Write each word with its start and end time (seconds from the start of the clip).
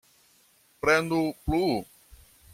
Prenu 0.81 1.21
plu. 1.45 1.63